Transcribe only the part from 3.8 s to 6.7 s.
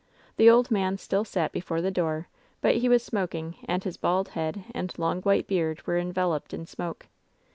his bald head and long white beard were enveloped in